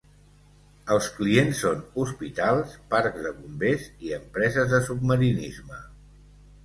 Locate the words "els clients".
0.95-1.59